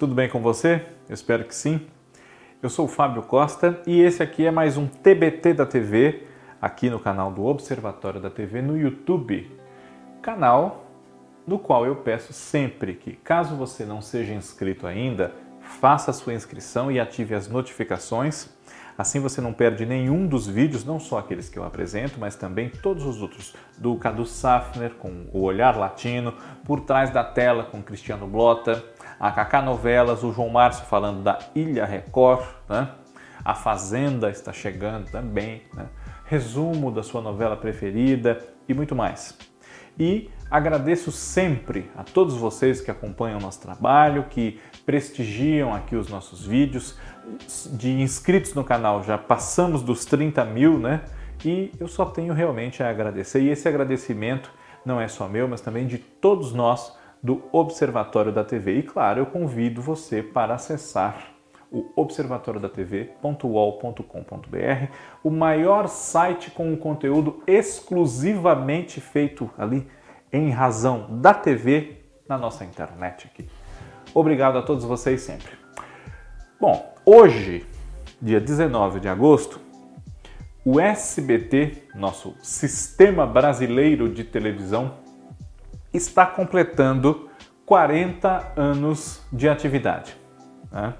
Tudo 0.00 0.14
bem 0.14 0.30
com 0.30 0.40
você? 0.40 0.86
Eu 1.10 1.12
espero 1.12 1.44
que 1.44 1.54
sim. 1.54 1.86
Eu 2.62 2.70
sou 2.70 2.86
o 2.86 2.88
Fábio 2.88 3.22
Costa 3.22 3.82
e 3.86 4.00
esse 4.00 4.22
aqui 4.22 4.46
é 4.46 4.50
mais 4.50 4.78
um 4.78 4.86
TBT 4.86 5.52
da 5.52 5.66
TV, 5.66 6.22
aqui 6.58 6.88
no 6.88 6.98
canal 6.98 7.30
do 7.30 7.44
Observatório 7.44 8.18
da 8.18 8.30
TV 8.30 8.62
no 8.62 8.78
YouTube. 8.78 9.54
Canal 10.22 10.86
no 11.46 11.58
qual 11.58 11.84
eu 11.84 11.96
peço 11.96 12.32
sempre 12.32 12.94
que, 12.94 13.12
caso 13.12 13.54
você 13.56 13.84
não 13.84 14.00
seja 14.00 14.32
inscrito 14.32 14.86
ainda, 14.86 15.34
faça 15.60 16.14
sua 16.14 16.32
inscrição 16.32 16.90
e 16.90 16.98
ative 16.98 17.34
as 17.34 17.46
notificações 17.46 18.48
Assim 19.00 19.18
você 19.18 19.40
não 19.40 19.54
perde 19.54 19.86
nenhum 19.86 20.26
dos 20.26 20.46
vídeos, 20.46 20.84
não 20.84 21.00
só 21.00 21.20
aqueles 21.20 21.48
que 21.48 21.58
eu 21.58 21.64
apresento, 21.64 22.20
mas 22.20 22.36
também 22.36 22.68
todos 22.68 23.06
os 23.06 23.22
outros 23.22 23.54
do 23.78 23.96
Cadu 23.96 24.26
Safner 24.26 24.90
com 24.90 25.24
o 25.32 25.40
Olhar 25.40 25.74
Latino, 25.74 26.34
Por 26.66 26.80
Trás 26.80 27.08
da 27.08 27.24
Tela 27.24 27.64
com 27.64 27.82
Cristiano 27.82 28.26
Blota, 28.26 28.84
a 29.18 29.32
Kaká 29.32 29.62
Novelas, 29.62 30.22
o 30.22 30.30
João 30.34 30.50
Márcio 30.50 30.84
falando 30.84 31.22
da 31.22 31.38
Ilha 31.54 31.86
Record, 31.86 32.44
né? 32.68 32.90
A 33.42 33.54
Fazenda 33.54 34.28
está 34.28 34.52
chegando 34.52 35.10
também, 35.10 35.62
né? 35.72 35.86
resumo 36.26 36.92
da 36.92 37.02
sua 37.02 37.22
novela 37.22 37.56
preferida 37.56 38.38
e 38.68 38.74
muito 38.74 38.94
mais. 38.94 39.34
E 39.98 40.30
agradeço 40.50 41.12
sempre 41.12 41.90
a 41.96 42.02
todos 42.02 42.34
vocês 42.36 42.80
que 42.80 42.90
acompanham 42.90 43.38
o 43.38 43.42
nosso 43.42 43.60
trabalho, 43.60 44.26
que 44.28 44.60
prestigiam 44.84 45.74
aqui 45.74 45.96
os 45.96 46.08
nossos 46.08 46.44
vídeos. 46.44 46.98
De 47.72 48.00
inscritos 48.00 48.54
no 48.54 48.64
canal 48.64 49.02
já 49.02 49.18
passamos 49.18 49.82
dos 49.82 50.04
30 50.04 50.44
mil, 50.44 50.78
né? 50.78 51.02
E 51.44 51.72
eu 51.80 51.88
só 51.88 52.04
tenho 52.04 52.34
realmente 52.34 52.82
a 52.82 52.90
agradecer. 52.90 53.40
E 53.40 53.48
esse 53.48 53.68
agradecimento 53.68 54.52
não 54.84 55.00
é 55.00 55.08
só 55.08 55.28
meu, 55.28 55.48
mas 55.48 55.60
também 55.60 55.86
de 55.86 55.98
todos 55.98 56.52
nós 56.52 56.96
do 57.22 57.42
Observatório 57.52 58.32
da 58.32 58.42
TV. 58.44 58.78
E 58.78 58.82
claro, 58.82 59.20
eu 59.20 59.26
convido 59.26 59.82
você 59.82 60.22
para 60.22 60.54
acessar 60.54 61.34
o 61.70 61.92
observatoriodatv.uol.com.br, 61.94 64.92
o 65.22 65.30
maior 65.30 65.86
site 65.86 66.50
com 66.50 66.68
um 66.68 66.76
conteúdo 66.76 67.44
exclusivamente 67.46 69.00
feito 69.00 69.48
ali 69.56 69.86
em 70.32 70.50
razão 70.50 71.20
da 71.20 71.32
TV 71.32 72.02
na 72.28 72.36
nossa 72.36 72.64
internet 72.64 73.30
aqui. 73.32 73.48
Obrigado 74.12 74.58
a 74.58 74.62
todos 74.62 74.84
vocês 74.84 75.20
sempre. 75.20 75.52
Bom, 76.60 76.92
hoje, 77.12 77.66
dia 78.22 78.40
19 78.40 79.00
de 79.00 79.08
agosto, 79.08 79.58
o 80.64 80.78
SBT, 80.78 81.88
nosso 81.92 82.36
Sistema 82.40 83.26
Brasileiro 83.26 84.08
de 84.08 84.22
Televisão, 84.22 84.94
está 85.92 86.24
completando 86.24 87.28
40 87.66 88.52
anos 88.54 89.22
de 89.32 89.48
atividade. 89.48 90.16
Né? 90.70 90.94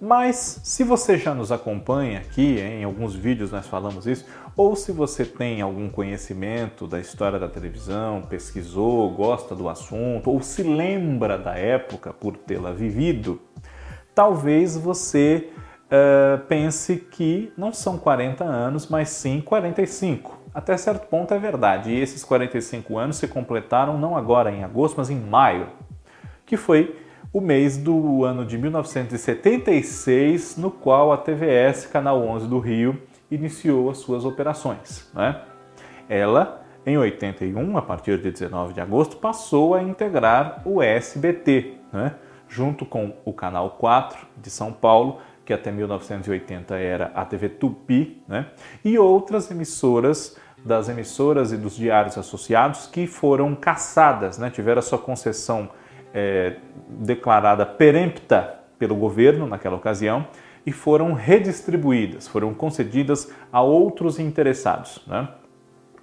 Mas 0.00 0.62
se 0.64 0.82
você 0.82 1.18
já 1.18 1.34
nos 1.34 1.52
acompanha 1.52 2.20
aqui, 2.20 2.58
em 2.58 2.84
alguns 2.84 3.14
vídeos 3.14 3.52
nós 3.52 3.66
falamos 3.66 4.06
isso, 4.06 4.24
ou 4.56 4.74
se 4.74 4.92
você 4.92 5.26
tem 5.26 5.60
algum 5.60 5.90
conhecimento 5.90 6.86
da 6.86 6.98
história 6.98 7.38
da 7.38 7.48
televisão, 7.48 8.22
pesquisou, 8.22 9.10
gosta 9.10 9.54
do 9.54 9.68
assunto, 9.68 10.30
ou 10.30 10.40
se 10.40 10.62
lembra 10.62 11.36
da 11.36 11.54
época 11.54 12.14
por 12.14 12.34
tê-la 12.34 12.72
vivido, 12.72 13.38
talvez 14.20 14.76
você 14.76 15.48
uh, 15.86 16.44
pense 16.46 16.96
que 17.10 17.50
não 17.56 17.72
são 17.72 17.96
40 17.96 18.44
anos, 18.44 18.86
mas 18.86 19.08
sim 19.08 19.40
45. 19.40 20.38
Até 20.54 20.76
certo 20.76 21.06
ponto 21.06 21.32
é 21.32 21.38
verdade, 21.38 21.90
e 21.90 21.98
esses 21.98 22.22
45 22.22 22.98
anos 22.98 23.16
se 23.16 23.26
completaram 23.26 23.96
não 23.96 24.14
agora 24.14 24.50
em 24.50 24.62
agosto, 24.62 24.96
mas 24.98 25.08
em 25.08 25.18
maio, 25.18 25.68
que 26.44 26.58
foi 26.58 26.98
o 27.32 27.40
mês 27.40 27.78
do 27.78 28.22
ano 28.22 28.44
de 28.44 28.58
1976, 28.58 30.58
no 30.58 30.70
qual 30.70 31.12
a 31.12 31.16
TVS, 31.16 31.86
Canal 31.86 32.20
11 32.20 32.46
do 32.46 32.58
Rio, 32.58 33.00
iniciou 33.30 33.88
as 33.88 33.96
suas 33.96 34.26
operações. 34.26 35.10
Né? 35.14 35.40
Ela, 36.10 36.62
em 36.84 36.98
81, 36.98 37.78
a 37.78 37.80
partir 37.80 38.18
de 38.18 38.30
19 38.30 38.74
de 38.74 38.82
agosto, 38.82 39.16
passou 39.16 39.74
a 39.74 39.82
integrar 39.82 40.60
o 40.66 40.82
SBT, 40.82 41.76
né? 41.90 42.16
Junto 42.50 42.84
com 42.84 43.14
o 43.24 43.32
Canal 43.32 43.70
4 43.78 44.26
de 44.36 44.50
São 44.50 44.72
Paulo, 44.72 45.18
que 45.44 45.52
até 45.52 45.70
1980 45.70 46.74
era 46.76 47.06
a 47.14 47.24
TV 47.24 47.48
Tupi, 47.48 48.22
né? 48.28 48.46
e 48.84 48.98
outras 48.98 49.50
emissoras 49.50 50.36
das 50.62 50.88
emissoras 50.88 51.52
e 51.52 51.56
dos 51.56 51.76
diários 51.76 52.18
associados 52.18 52.86
que 52.86 53.06
foram 53.06 53.54
caçadas, 53.54 54.36
né? 54.36 54.50
tiveram 54.50 54.80
a 54.80 54.82
sua 54.82 54.98
concessão 54.98 55.70
é, 56.12 56.56
declarada 56.88 57.64
perempta 57.64 58.58
pelo 58.78 58.96
governo 58.96 59.46
naquela 59.46 59.76
ocasião 59.76 60.26
e 60.66 60.72
foram 60.72 61.12
redistribuídas, 61.12 62.28
foram 62.28 62.52
concedidas 62.52 63.32
a 63.50 63.62
outros 63.62 64.18
interessados. 64.18 65.02
Né? 65.06 65.28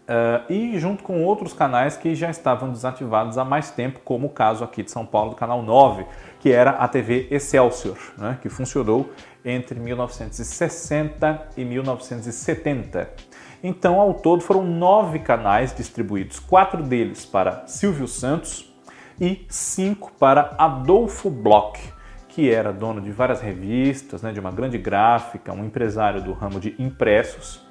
Uh, 0.07 0.51
e 0.51 0.79
junto 0.79 1.03
com 1.03 1.21
outros 1.25 1.51
canais 1.51 1.97
que 1.97 2.15
já 2.15 2.29
estavam 2.29 2.71
desativados 2.71 3.37
há 3.37 3.43
mais 3.43 3.71
tempo, 3.71 3.99
como 4.05 4.27
o 4.27 4.29
caso 4.29 4.63
aqui 4.63 4.81
de 4.81 4.89
São 4.89 5.05
Paulo, 5.05 5.31
do 5.31 5.35
canal 5.35 5.61
9, 5.61 6.05
que 6.39 6.49
era 6.49 6.71
a 6.71 6.87
TV 6.87 7.27
Excelsior, 7.29 7.97
né? 8.17 8.37
que 8.41 8.47
funcionou 8.47 9.11
entre 9.43 9.77
1960 9.77 11.49
e 11.57 11.65
1970. 11.65 13.09
Então, 13.61 13.99
ao 13.99 14.13
todo, 14.13 14.41
foram 14.41 14.63
nove 14.63 15.19
canais 15.19 15.75
distribuídos, 15.75 16.39
quatro 16.39 16.81
deles 16.83 17.25
para 17.25 17.67
Silvio 17.67 18.07
Santos, 18.07 18.73
e 19.19 19.45
cinco 19.49 20.13
para 20.19 20.55
Adolfo 20.57 21.29
Bloch, 21.29 21.79
que 22.29 22.51
era 22.51 22.71
dono 22.71 23.01
de 23.01 23.11
várias 23.11 23.41
revistas, 23.41 24.21
né, 24.21 24.31
de 24.31 24.39
uma 24.39 24.51
grande 24.51 24.77
gráfica, 24.77 25.51
um 25.51 25.65
empresário 25.65 26.21
do 26.21 26.33
ramo 26.33 26.59
de 26.59 26.75
impressos 26.77 27.66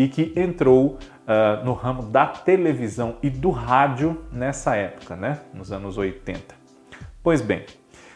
e 0.00 0.08
que 0.08 0.32
entrou 0.34 0.96
uh, 0.96 1.62
no 1.62 1.74
ramo 1.74 2.04
da 2.04 2.26
televisão 2.26 3.16
e 3.22 3.28
do 3.28 3.50
rádio 3.50 4.16
nessa 4.32 4.74
época, 4.74 5.14
né, 5.14 5.40
nos 5.52 5.70
anos 5.70 5.98
80. 5.98 6.54
Pois 7.22 7.42
bem, 7.42 7.66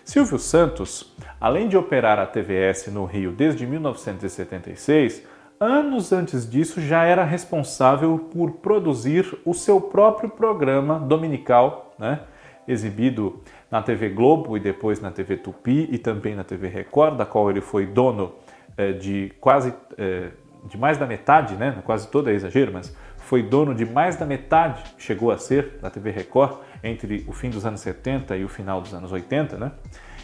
Silvio 0.03 0.39
Santos, 0.39 1.15
além 1.39 1.69
de 1.69 1.77
operar 1.77 2.19
a 2.19 2.25
TVS 2.25 2.87
no 2.87 3.05
Rio 3.05 3.33
desde 3.33 3.67
1976, 3.67 5.25
anos 5.61 6.11
antes 6.11 6.49
disso 6.51 6.81
já 6.81 7.05
era 7.05 7.23
responsável 7.23 8.19
por 8.33 8.53
produzir 8.53 9.39
o 9.45 9.53
seu 9.53 9.79
próprio 9.79 10.31
programa 10.31 10.99
dominical, 10.99 11.95
né? 11.99 12.21
exibido 12.67 13.43
na 13.71 13.83
TV 13.83 14.09
Globo 14.09 14.57
e 14.57 14.61
depois 14.61 15.03
na 15.03 15.11
TV 15.11 15.37
Tupi 15.37 15.87
e 15.93 15.99
também 15.99 16.35
na 16.35 16.45
TV 16.45 16.67
Record, 16.69 17.19
da 17.19 17.27
qual 17.27 17.51
ele 17.51 17.61
foi 17.61 17.85
dono 17.85 18.33
eh, 18.75 18.93
de 18.93 19.35
quase 19.39 19.75
eh, 19.99 20.31
de 20.65 20.79
mais 20.79 20.99
da 20.99 21.07
metade, 21.07 21.57
né? 21.57 21.83
quase 21.85 22.09
todo 22.09 22.31
é 22.31 22.33
exagero, 22.33 22.73
mas 22.73 22.95
foi 23.19 23.43
dono 23.43 23.75
de 23.75 23.85
mais 23.85 24.17
da 24.17 24.27
metade, 24.27 24.83
chegou 24.99 25.31
a 25.31 25.39
ser, 25.39 25.79
da 25.81 25.91
TV 25.91 26.11
Record, 26.11 26.59
entre 26.83 27.25
o 27.29 27.33
fim 27.33 27.51
dos 27.51 27.65
anos 27.65 27.81
70 27.81 28.37
e 28.37 28.45
o 28.45 28.49
final 28.49 28.81
dos 28.81 28.93
anos 28.93 29.13
80. 29.13 29.57
Né? 29.59 29.73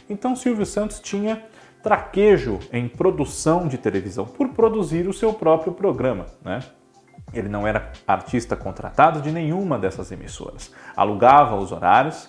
Então 0.08 0.36
Silvio 0.36 0.66
Santos 0.66 1.00
tinha 1.00 1.42
traquejo 1.82 2.58
em 2.72 2.88
produção 2.88 3.66
de 3.66 3.78
televisão 3.78 4.26
por 4.26 4.48
produzir 4.50 5.08
o 5.08 5.12
seu 5.12 5.32
próprio 5.32 5.72
programa. 5.72 6.26
Né? 6.44 6.60
Ele 7.32 7.48
não 7.48 7.66
era 7.66 7.92
artista 8.06 8.56
contratado 8.56 9.20
de 9.20 9.30
nenhuma 9.30 9.78
dessas 9.78 10.12
emissoras. 10.12 10.72
Alugava 10.96 11.56
os 11.56 11.72
horários, 11.72 12.28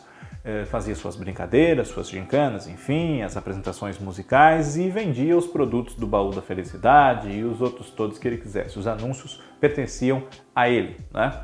fazia 0.66 0.96
suas 0.96 1.16
brincadeiras, 1.16 1.88
suas 1.90 2.10
gincanas, 2.10 2.68
enfim, 2.68 3.22
as 3.22 3.38
apresentações 3.38 4.00
musicais 4.00 4.76
e 4.76 4.90
vendia 4.90 5.38
os 5.38 5.46
produtos 5.46 5.96
do 5.96 6.08
baú 6.08 6.32
da 6.32 6.42
felicidade 6.42 7.30
e 7.30 7.44
os 7.44 7.62
outros 7.62 7.92
todos 7.92 8.18
que 8.18 8.28
ele 8.28 8.38
quisesse. 8.38 8.80
Os 8.80 8.88
anúncios 8.88 9.42
pertenciam 9.60 10.24
a 10.56 10.68
ele, 10.68 10.98
né? 11.14 11.44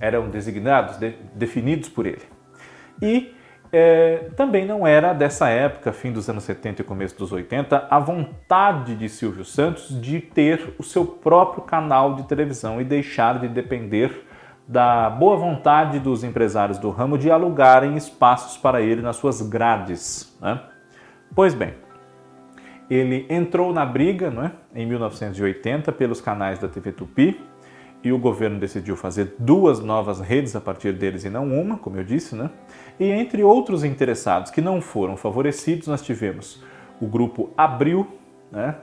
eram 0.00 0.28
designados, 0.30 0.96
de, 0.96 1.14
definidos 1.34 1.88
por 1.88 2.06
ele. 2.06 2.22
E 3.02 3.34
é, 3.72 4.30
também 4.36 4.64
não 4.64 4.86
era 4.86 5.12
dessa 5.12 5.48
época, 5.48 5.92
fim 5.92 6.10
dos 6.10 6.28
anos 6.28 6.42
70 6.44 6.82
e 6.82 6.84
começo 6.84 7.16
dos 7.16 7.30
80, 7.30 7.86
a 7.88 7.98
vontade 8.00 8.96
de 8.96 9.08
Silvio 9.08 9.44
Santos 9.44 10.00
de 10.00 10.20
ter 10.20 10.74
o 10.78 10.82
seu 10.82 11.04
próprio 11.04 11.62
canal 11.62 12.14
de 12.14 12.24
televisão 12.24 12.80
e 12.80 12.84
deixar 12.84 13.38
de 13.38 13.48
depender 13.48 14.26
da 14.70 15.10
boa 15.10 15.36
vontade 15.36 15.98
dos 15.98 16.22
empresários 16.22 16.78
do 16.78 16.90
ramo 16.90 17.18
de 17.18 17.28
alugarem 17.28 17.96
espaços 17.96 18.56
para 18.56 18.80
ele 18.80 19.02
nas 19.02 19.16
suas 19.16 19.42
grades. 19.42 20.32
Né? 20.40 20.60
Pois 21.34 21.54
bem, 21.54 21.74
ele 22.88 23.26
entrou 23.28 23.72
na 23.72 23.84
briga 23.84 24.30
né, 24.30 24.52
em 24.72 24.86
1980 24.86 25.90
pelos 25.90 26.20
canais 26.20 26.60
da 26.60 26.68
TV 26.68 26.92
Tupi, 26.92 27.40
e 28.02 28.12
o 28.12 28.18
governo 28.18 28.60
decidiu 28.60 28.96
fazer 28.96 29.34
duas 29.40 29.80
novas 29.80 30.20
redes 30.20 30.54
a 30.54 30.60
partir 30.60 30.92
deles 30.92 31.24
e 31.24 31.28
não 31.28 31.48
uma, 31.52 31.76
como 31.76 31.98
eu 31.98 32.04
disse, 32.04 32.34
né? 32.34 32.48
E 32.98 33.04
entre 33.10 33.42
outros 33.42 33.84
interessados 33.84 34.50
que 34.50 34.62
não 34.62 34.80
foram 34.80 35.18
favorecidos, 35.18 35.86
nós 35.86 36.00
tivemos 36.00 36.62
o 36.98 37.06
grupo 37.06 37.50
Abril, 37.58 38.06
né? 38.50 38.76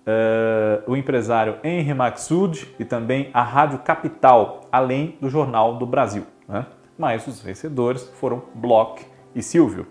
Uh, 0.00 0.90
o 0.90 0.96
empresário 0.96 1.58
Henry 1.62 1.92
Maxud 1.94 2.66
e 2.78 2.84
também 2.84 3.30
a 3.34 3.42
Rádio 3.42 3.80
Capital, 3.80 4.62
além 4.72 5.16
do 5.20 5.28
Jornal 5.28 5.76
do 5.76 5.86
Brasil. 5.86 6.26
Né? 6.48 6.66
Mas 6.98 7.26
os 7.26 7.40
vencedores 7.40 8.10
foram 8.14 8.42
Bloch 8.54 9.04
e 9.34 9.42
Silvio. 9.42 9.86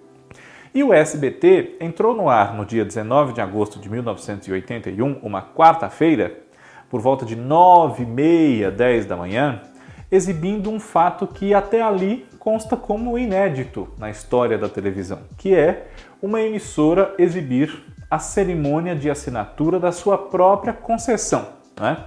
E 0.73 0.83
o 0.83 0.93
SBT 0.93 1.77
entrou 1.79 2.15
no 2.15 2.29
ar 2.29 2.53
no 2.53 2.65
dia 2.65 2.85
19 2.85 3.33
de 3.33 3.41
agosto 3.41 3.79
de 3.79 3.89
1981, 3.89 5.19
uma 5.23 5.41
quarta-feira, 5.41 6.37
por 6.89 7.01
volta 7.01 7.25
de 7.25 7.35
9 7.35 8.03
e 8.03 8.05
meia, 8.05 8.69
10 8.69 9.05
da 9.07 9.15
manhã, 9.15 9.61
exibindo 10.11 10.69
um 10.69 10.79
fato 10.79 11.25
que 11.27 11.53
até 11.53 11.81
ali 11.81 12.25
consta 12.37 12.75
como 12.77 13.17
inédito 13.17 13.87
na 13.97 14.09
história 14.09 14.57
da 14.57 14.69
televisão, 14.69 15.19
que 15.37 15.55
é 15.55 15.87
uma 16.21 16.41
emissora 16.41 17.13
exibir 17.17 17.83
a 18.09 18.17
cerimônia 18.17 18.95
de 18.95 19.09
assinatura 19.09 19.79
da 19.79 19.91
sua 19.91 20.17
própria 20.17 20.73
concessão. 20.73 21.49
Né? 21.79 21.97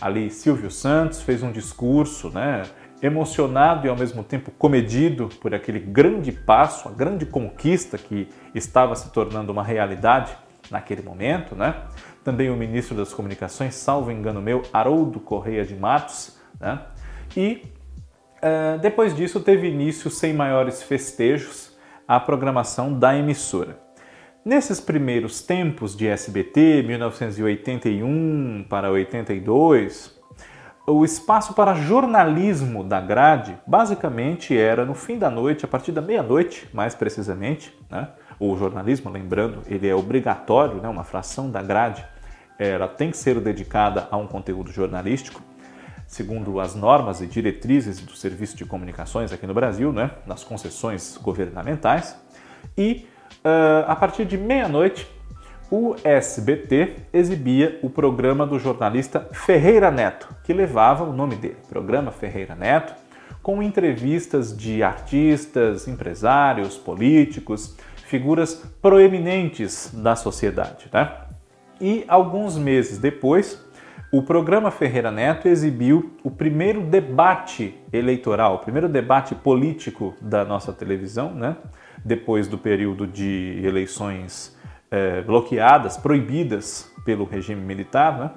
Ali 0.00 0.30
Silvio 0.30 0.70
Santos 0.70 1.22
fez 1.22 1.42
um 1.42 1.50
discurso 1.50 2.30
né, 2.30 2.62
emocionado 3.02 3.86
e 3.86 3.90
ao 3.90 3.96
mesmo 3.96 4.22
tempo 4.22 4.50
comedido 4.52 5.28
por 5.40 5.54
aquele 5.54 5.80
grande 5.80 6.30
passo, 6.30 6.88
a 6.88 6.92
grande 6.92 7.26
conquista 7.26 7.98
que 7.98 8.28
estava 8.54 8.94
se 8.94 9.10
tornando 9.10 9.52
uma 9.52 9.64
realidade 9.64 10.36
naquele 10.70 11.02
momento. 11.02 11.56
Né? 11.56 11.74
Também 12.22 12.48
o 12.50 12.56
ministro 12.56 12.96
das 12.96 13.12
Comunicações, 13.12 13.74
salvo 13.74 14.12
engano 14.12 14.40
meu, 14.40 14.62
Haroldo 14.72 15.18
Correia 15.18 15.64
de 15.64 15.74
Matos, 15.74 16.38
né? 16.60 16.80
E 17.36 17.64
uh, 18.36 18.78
depois 18.78 19.16
disso 19.16 19.40
teve 19.40 19.68
início, 19.68 20.08
sem 20.10 20.32
maiores 20.32 20.82
festejos, 20.82 21.72
a 22.06 22.20
programação 22.20 22.96
da 22.96 23.16
emissora. 23.16 23.78
Nesses 24.44 24.80
primeiros 24.80 25.40
tempos 25.40 25.96
de 25.96 26.08
SBT, 26.08 26.82
1981 26.82 28.66
para 28.68 28.90
82, 28.90 30.20
o 30.84 31.04
espaço 31.04 31.54
para 31.54 31.74
jornalismo 31.74 32.82
da 32.82 33.00
grade 33.00 33.56
basicamente 33.64 34.56
era 34.56 34.84
no 34.84 34.94
fim 34.94 35.16
da 35.16 35.30
noite, 35.30 35.64
a 35.64 35.68
partir 35.68 35.92
da 35.92 36.02
meia-noite, 36.02 36.68
mais 36.72 36.92
precisamente. 36.92 37.72
Né? 37.88 38.08
O 38.40 38.56
jornalismo, 38.56 39.10
lembrando, 39.10 39.62
ele 39.68 39.86
é 39.86 39.94
obrigatório, 39.94 40.82
né? 40.82 40.88
uma 40.88 41.04
fração 41.04 41.48
da 41.48 41.62
grade 41.62 42.04
ela 42.58 42.86
tem 42.86 43.10
que 43.10 43.16
ser 43.16 43.40
dedicada 43.40 44.06
a 44.10 44.16
um 44.16 44.26
conteúdo 44.26 44.70
jornalístico 44.70 45.42
segundo 46.06 46.60
as 46.60 46.74
normas 46.74 47.22
e 47.22 47.26
diretrizes 47.26 47.98
do 48.00 48.14
Serviço 48.14 48.54
de 48.54 48.66
Comunicações 48.66 49.32
aqui 49.32 49.46
no 49.46 49.54
Brasil, 49.54 49.92
né, 49.94 50.10
nas 50.26 50.44
concessões 50.44 51.16
governamentais. 51.16 52.14
E 52.76 53.06
uh, 53.44 53.84
a 53.86 53.96
partir 53.96 54.24
de 54.24 54.36
meia-noite, 54.36 55.06
o 55.70 55.96
SBT 56.04 56.96
exibia 57.12 57.78
o 57.82 57.88
programa 57.88 58.46
do 58.46 58.58
jornalista 58.58 59.28
Ferreira 59.32 59.90
Neto, 59.90 60.28
que 60.44 60.52
levava 60.52 61.04
o 61.04 61.12
nome 61.12 61.36
dele, 61.36 61.56
Programa 61.68 62.10
Ferreira 62.10 62.54
Neto, 62.54 62.94
com 63.42 63.62
entrevistas 63.62 64.56
de 64.56 64.82
artistas, 64.82 65.88
empresários, 65.88 66.76
políticos, 66.76 67.76
figuras 68.06 68.54
proeminentes 68.82 69.90
da 69.94 70.14
sociedade. 70.14 70.90
Né? 70.92 71.10
E 71.80 72.04
alguns 72.06 72.58
meses 72.58 72.98
depois, 72.98 73.64
o 74.12 74.22
programa 74.22 74.70
Ferreira 74.70 75.10
Neto 75.10 75.48
exibiu 75.48 76.12
o 76.22 76.30
primeiro 76.30 76.82
debate 76.82 77.74
eleitoral, 77.90 78.56
o 78.56 78.58
primeiro 78.58 78.90
debate 78.90 79.34
político 79.34 80.14
da 80.20 80.44
nossa 80.44 80.70
televisão, 80.70 81.32
né? 81.34 81.56
Depois 82.04 82.48
do 82.48 82.58
período 82.58 83.06
de 83.06 83.60
eleições 83.64 84.56
é, 84.90 85.22
bloqueadas, 85.22 85.96
proibidas 85.96 86.92
pelo 87.04 87.24
regime 87.24 87.60
militar, 87.60 88.18
né? 88.18 88.30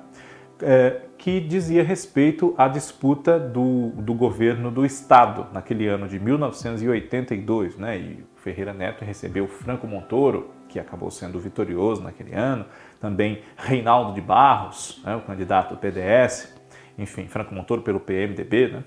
É, 0.61 1.01
que 1.17 1.39
dizia 1.41 1.83
respeito 1.83 2.53
à 2.57 2.67
disputa 2.67 3.37
do, 3.39 3.89
do 3.89 4.13
governo 4.13 4.71
do 4.71 4.85
Estado 4.85 5.47
naquele 5.51 5.87
ano 5.87 6.07
de 6.07 6.19
1982. 6.19 7.75
Né? 7.77 7.97
E 7.97 8.25
Ferreira 8.35 8.73
Neto 8.73 9.03
recebeu 9.03 9.47
Franco 9.47 9.87
Montoro, 9.87 10.51
que 10.69 10.79
acabou 10.79 11.09
sendo 11.09 11.39
vitorioso 11.39 12.03
naquele 12.03 12.33
ano, 12.33 12.65
também 13.01 13.41
Reinaldo 13.57 14.13
de 14.13 14.21
Barros, 14.21 15.01
né, 15.03 15.15
o 15.15 15.21
candidato 15.21 15.73
do 15.73 15.77
PDS, 15.77 16.53
enfim, 16.97 17.27
Franco 17.27 17.53
Montoro 17.53 17.81
pelo 17.81 17.99
PMDB, 17.99 18.67
né? 18.67 18.83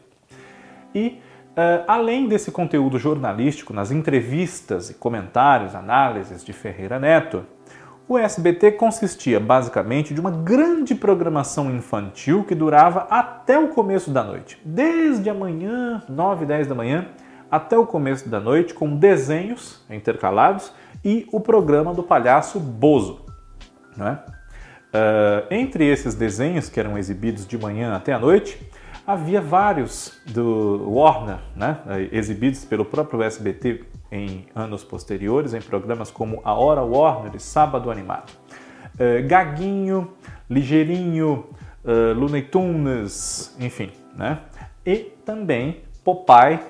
E 0.94 1.20
uh, 1.58 1.84
além 1.88 2.28
desse 2.28 2.52
conteúdo 2.52 2.99
jornalístico, 2.99 3.72
nas 3.72 3.90
entrevistas 3.90 4.90
e 4.90 4.94
comentários, 4.94 5.75
análises 5.75 6.44
de 6.44 6.52
Ferreira 6.52 7.00
Neto, 7.00 7.44
o 8.08 8.16
SBT 8.16 8.72
consistia 8.72 9.38
basicamente 9.38 10.14
de 10.14 10.20
uma 10.20 10.31
grande 10.31 10.94
programação 10.94 11.70
infantil 11.70 12.44
que 12.44 12.55
durava 12.55 13.06
até 13.10 13.58
o 13.58 13.69
começo 13.69 14.10
da 14.10 14.22
noite, 14.22 14.58
desde 14.64 15.28
amanhã, 15.28 16.02
9, 16.08 16.46
10 16.46 16.69
da 16.69 16.75
manhã, 16.75 17.08
até 17.50 17.76
o 17.76 17.84
começo 17.84 18.28
da 18.28 18.40
noite, 18.40 18.72
com 18.72 18.96
desenhos 18.96 19.84
intercalados 19.90 20.72
e 21.04 21.26
o 21.32 21.40
programa 21.40 21.93
do 21.93 22.02
palhaço 22.02 22.58
Bozo. 22.58 23.26
Né? 23.96 24.19
Uh, 24.88 25.46
entre 25.50 25.84
esses 25.87 26.14
desenhos 26.14 26.70
que 26.70 26.81
eram 26.81 26.96
exibidos 26.96 27.46
de 27.46 27.58
manhã 27.58 27.94
até 27.94 28.12
a 28.14 28.19
noite, 28.19 28.58
havia 29.08 29.40
vários 29.40 30.20
do 30.26 30.87
Warner, 30.87 31.38
né? 31.56 31.78
exibidos 32.12 32.66
pelo 32.66 32.84
próprio 32.84 33.22
SBT 33.22 33.87
em 34.12 34.44
anos 34.55 34.84
posteriores, 34.84 35.55
em 35.55 35.62
programas 35.62 36.10
como 36.10 36.43
A 36.44 36.52
Hora 36.52 36.82
Warner 36.82 37.34
e 37.34 37.40
Sábado 37.40 37.90
Animado. 37.90 38.31
Uh, 38.96 39.26
Gaguinho, 39.26 40.12
Ligeirinho, 40.50 41.46
uh, 41.82 42.19
Looney 42.19 42.43
Tunes, 42.43 43.56
enfim. 43.58 43.90
Né? 44.14 44.40
E 44.84 44.96
também 45.25 45.84
Popeye, 46.04 46.61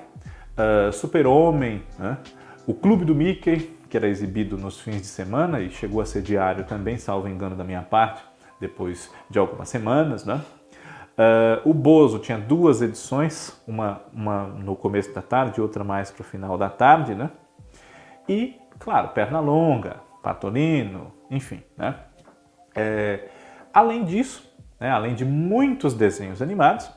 uh, 0.55 0.93
Super-Homem, 0.93 1.83
né? 1.97 2.19
o 2.65 2.73
Clube 2.73 3.03
do 3.03 3.13
Mickey, 3.13 3.77
que 3.89 3.97
era 3.97 4.07
exibido 4.07 4.57
nos 4.57 4.79
fins 4.79 5.01
de 5.01 5.07
semana 5.07 5.59
e 5.59 5.69
chegou 5.69 5.99
a 5.99 6.05
ser 6.05 6.21
diário 6.21 6.63
também, 6.63 6.97
salvo 6.97 7.27
engano 7.27 7.57
da 7.57 7.65
minha 7.65 7.81
parte, 7.81 8.21
depois 8.61 9.11
de 9.29 9.37
algumas 9.37 9.67
semanas, 9.67 10.23
né? 10.23 10.39
Uh, 11.19 11.69
o 11.69 11.73
Bozo 11.73 12.17
tinha 12.17 12.37
duas 12.37 12.81
edições, 12.81 13.61
uma, 13.67 14.01
uma 14.13 14.43
no 14.43 14.73
começo 14.73 15.13
da 15.13 15.21
tarde 15.21 15.59
outra 15.59 15.83
mais 15.83 16.09
para 16.09 16.21
o 16.21 16.23
final 16.23 16.57
da 16.57 16.69
tarde, 16.69 17.13
né? 17.13 17.29
E, 18.27 18.55
claro, 18.79 19.09
Pernalonga, 19.09 19.97
Patolino, 20.23 21.11
enfim, 21.29 21.61
né? 21.75 21.95
É, 22.73 23.27
além 23.73 24.05
disso, 24.05 24.49
né, 24.79 24.89
além 24.89 25.13
de 25.13 25.25
muitos 25.25 25.93
desenhos 25.93 26.41
animados, 26.41 26.89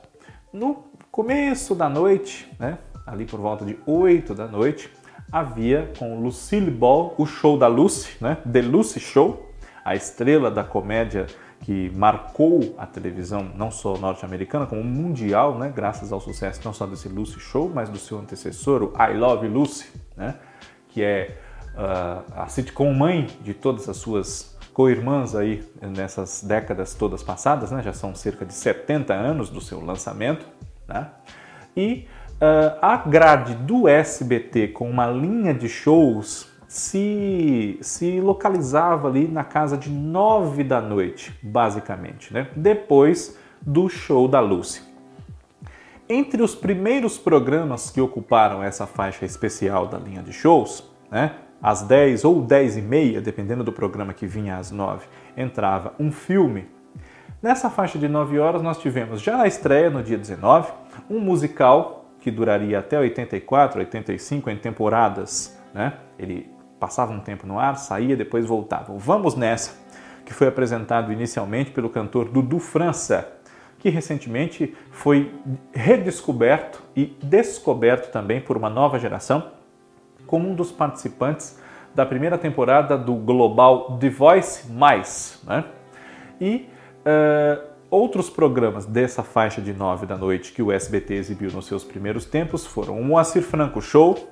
no 0.53 0.85
começo 1.11 1.75
da 1.75 1.89
noite, 1.89 2.49
né, 2.61 2.79
ali 3.05 3.25
por 3.25 3.41
volta 3.41 3.65
de 3.65 3.77
8 3.85 4.37
da 4.37 4.47
noite, 4.47 4.89
havia 5.33 5.91
com 5.99 6.21
Lucille 6.21 6.71
Ball 6.71 7.13
o 7.19 7.27
show 7.27 7.59
da 7.59 7.67
Lucy, 7.67 8.17
né? 8.21 8.37
The 8.51 8.63
Lucy 8.63 9.01
Show, 9.01 9.51
a 9.85 9.97
estrela 9.97 10.49
da 10.49 10.63
comédia 10.63 11.27
que 11.63 11.91
marcou 11.91 12.75
a 12.77 12.85
televisão 12.87 13.49
não 13.55 13.71
só 13.71 13.97
norte-americana, 13.97 14.67
como 14.67 14.83
mundial, 14.83 15.57
né? 15.59 15.73
graças 15.75 16.13
ao 16.13 16.21
sucesso 16.21 16.61
não 16.65 16.73
só 16.73 16.87
desse 16.87 17.09
Lucy 17.09 17.39
Show, 17.39 17.71
mas 17.73 17.89
do 17.89 17.99
seu 17.99 18.19
antecessor, 18.19 18.83
o 18.83 18.93
I 19.01 19.17
Love 19.17 19.47
Lucy, 19.47 19.89
né? 20.17 20.35
que 20.89 21.03
é 21.03 21.39
uh, 21.75 22.33
a 22.37 22.49
sitcom 22.49 22.93
mãe 22.93 23.29
de 23.41 23.55
todas 23.55 23.89
as 23.89 23.97
suas 23.97 24.59
co-irmãs 24.73 25.37
aí 25.37 25.63
nessas 25.81 26.43
décadas 26.43 26.95
todas 26.95 27.23
passadas, 27.23 27.71
né? 27.71 27.81
já 27.81 27.93
são 27.93 28.13
cerca 28.15 28.45
de 28.45 28.55
70 28.55 29.15
anos 29.15 29.49
do 29.49 29.61
seu 29.61 29.81
lançamento. 29.81 30.45
Né? 30.89 31.09
E 31.77 32.07
Uh, 32.43 32.75
a 32.83 32.97
grade 32.97 33.55
do 33.55 33.87
SBT 33.87 34.67
com 34.69 34.91
uma 34.91 35.07
linha 35.07 35.55
de 35.55 35.69
shows 35.69 36.52
se, 36.73 37.77
se 37.83 38.19
localizava 38.19 39.07
ali 39.07 39.29
na 39.29 39.45
casa 39.45 39.77
de 39.77 39.91
nove 39.91 40.65
da 40.65 40.81
noite, 40.81 41.39
basicamente, 41.43 42.33
né? 42.33 42.49
depois 42.57 43.39
do 43.61 43.91
show 43.91 44.27
da 44.27 44.41
Lucy. 44.41 44.83
Entre 46.09 46.43
os 46.43 46.55
primeiros 46.55 47.19
programas 47.19 47.91
que 47.91 48.01
ocuparam 48.01 48.63
essa 48.63 48.87
faixa 48.87 49.27
especial 49.27 49.87
da 49.87 49.99
linha 49.99 50.23
de 50.23 50.33
shows, 50.33 50.91
né, 51.11 51.35
às 51.63 51.83
10 51.83 52.25
ou 52.25 52.41
10 52.41 52.79
e 52.79 52.81
meia, 52.81 53.21
dependendo 53.21 53.63
do 53.63 53.71
programa 53.71 54.15
que 54.15 54.27
vinha 54.27 54.57
às 54.57 54.71
9, 54.71 55.07
entrava 55.37 55.93
um 56.01 56.11
filme. 56.11 56.71
Nessa 57.43 57.69
faixa 57.69 57.99
de 57.99 58.09
9 58.09 58.39
horas 58.39 58.63
nós 58.63 58.79
tivemos 58.79 59.21
já 59.21 59.37
na 59.37 59.47
estreia, 59.47 59.91
no 59.91 60.03
dia 60.03 60.17
19, 60.17 60.73
um 61.11 61.21
musical 61.21 62.07
que 62.19 62.31
duraria 62.31 62.79
até 62.79 62.99
84, 62.99 63.79
85 63.81 64.49
em 64.49 64.57
temporadas, 64.57 65.55
né? 65.75 65.95
Ele 66.19 66.52
passava 66.83 67.13
um 67.13 67.21
tempo 67.21 67.47
no 67.47 67.61
ar, 67.61 67.77
saía, 67.77 68.17
depois 68.17 68.45
voltava. 68.45 68.93
Vamos 68.97 69.37
nessa, 69.37 69.79
que 70.27 70.35
foi 70.35 70.49
apresentado 70.49 71.13
inicialmente 71.13 71.71
pelo 71.71 71.89
cantor 71.89 72.29
Dudu 72.29 72.59
França, 72.59 73.35
que 73.79 73.89
recentemente 73.89 74.77
foi 74.91 75.33
redescoberto 75.73 76.83
e 76.97 77.17
descoberto 77.23 78.11
também 78.11 78.41
por 78.41 78.57
uma 78.57 78.69
nova 78.69 78.99
geração 78.99 79.53
como 80.27 80.49
um 80.49 80.57
dos 80.57 80.73
participantes 80.73 81.57
da 81.95 82.05
primeira 82.05 82.37
temporada 82.37 82.99
do 82.99 83.15
Global 83.15 83.97
The 83.99 84.09
Voice 84.09 84.69
Mais, 84.69 85.41
né? 85.47 85.65
E 86.41 86.69
uh, 87.07 87.73
Outros 87.93 88.31
programas 88.31 88.87
dessa 88.87 89.23
faixa 89.23 89.61
de 89.61 89.75
9 89.75 90.07
da 90.07 90.17
noite 90.17 90.51
que 90.51 90.63
o 90.63 90.73
SBT 90.73 91.13
exibiu 91.13 91.51
nos 91.53 91.67
seus 91.67 91.85
primeiros 91.85 92.25
tempos 92.25 92.65
foram 92.65 92.99
o 92.99 93.05
Moacir 93.05 93.43
Franco 93.43 93.83
Show, 93.83 94.32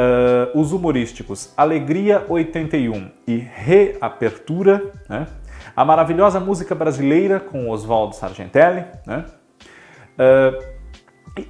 uh, 0.00 0.58
os 0.58 0.72
humorísticos 0.72 1.52
Alegria 1.56 2.24
81 2.28 3.10
e 3.26 3.36
Reapertura, 3.36 4.92
né? 5.08 5.26
a 5.76 5.84
maravilhosa 5.84 6.40
música 6.40 6.74
brasileira 6.74 7.38
com 7.38 7.68
Oswaldo 7.68 8.16
Sargentelli, 8.16 8.84
né? 9.06 9.24
Uh, 10.18 10.80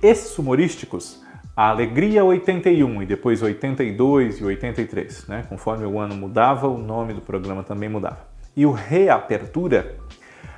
esses 0.02 0.38
humorísticos, 0.38 1.22
a 1.56 1.70
Alegria 1.70 2.24
81 2.24 3.02
e 3.02 3.06
depois 3.06 3.42
82 3.42 4.40
e 4.40 4.44
83, 4.44 5.26
né? 5.26 5.44
Conforme 5.48 5.86
o 5.86 5.98
ano 5.98 6.14
mudava, 6.14 6.68
o 6.68 6.78
nome 6.78 7.14
do 7.14 7.20
programa 7.20 7.62
também 7.62 7.88
mudava. 7.88 8.28
E 8.56 8.66
o 8.66 8.72
Reapertura, 8.72 9.96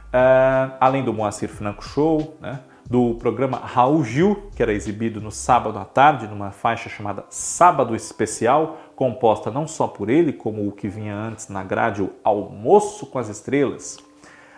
uh, 0.09 0.75
além 0.81 1.05
do 1.05 1.13
Moacir 1.13 1.49
Franco 1.49 1.85
Show, 1.85 2.37
né? 2.41 2.61
Do 2.89 3.15
programa 3.15 3.59
Raul 3.59 4.05
Gil, 4.05 4.51
que 4.55 4.63
era 4.63 4.73
exibido 4.73 5.21
no 5.21 5.31
sábado 5.31 5.79
à 5.79 5.85
tarde, 5.85 6.27
numa 6.27 6.51
faixa 6.51 6.89
chamada 6.89 7.25
Sábado 7.31 7.95
Especial, 7.95 8.79
composta 8.97 9.51
não 9.51 9.67
só 9.67 9.87
por 9.87 10.11
ele, 10.11 10.33
como 10.33 10.67
o 10.67 10.73
que 10.73 10.89
vinha 10.89 11.15
antes 11.15 11.49
na 11.49 11.63
grade, 11.63 12.03
o 12.03 12.11
Almoço 12.23 13.07
com 13.07 13.19
as 13.19 13.29
Estrelas, 13.29 13.99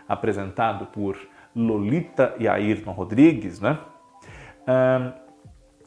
apresentado 0.08 0.86
por 0.86 1.16
Lolita 1.54 2.34
e 2.38 2.48
Ayrton 2.48 2.92
Rodrigues, 2.92 3.60
né? 3.60 3.78
Um, 4.66 5.24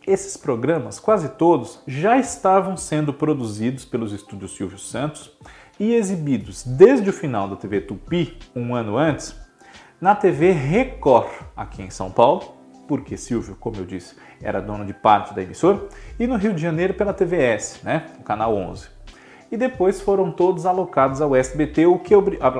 esses 0.05 0.37
programas, 0.37 0.99
quase 0.99 1.29
todos, 1.29 1.81
já 1.85 2.17
estavam 2.17 2.77
sendo 2.77 3.13
produzidos 3.13 3.83
pelos 3.83 4.13
estúdios 4.13 4.55
Silvio 4.55 4.77
Santos 4.77 5.37
e 5.77 5.93
exibidos 5.93 6.63
desde 6.63 7.09
o 7.09 7.13
final 7.13 7.49
da 7.49 7.57
TV 7.57 7.81
Tupi, 7.81 8.37
um 8.55 8.73
ano 8.73 8.97
antes, 8.97 9.35
na 9.99 10.15
TV 10.15 10.51
Record, 10.51 11.27
aqui 11.55 11.81
em 11.81 11.89
São 11.89 12.11
Paulo, 12.11 12.55
porque 12.87 13.17
Silvio, 13.17 13.57
como 13.59 13.77
eu 13.77 13.85
disse, 13.85 14.15
era 14.41 14.61
dono 14.61 14.85
de 14.85 14.93
parte 14.93 15.33
da 15.33 15.41
emissora, 15.41 15.81
e 16.19 16.27
no 16.27 16.37
Rio 16.37 16.53
de 16.53 16.61
Janeiro 16.61 16.93
pela 16.93 17.13
TVS, 17.13 17.81
né, 17.83 18.05
o 18.19 18.23
canal 18.23 18.55
11. 18.55 18.87
E 19.51 19.57
depois 19.57 19.99
foram 20.01 20.31
todos 20.31 20.65
alocados 20.65 21.21
ao 21.21 21.35
SBT, 21.35 21.85
o 21.85 21.99
que 21.99 22.13